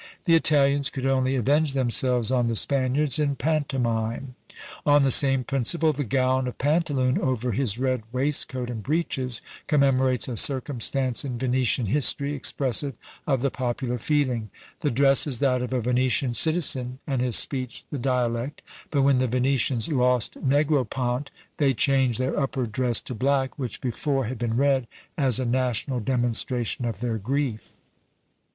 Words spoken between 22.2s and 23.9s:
upper dress to black, which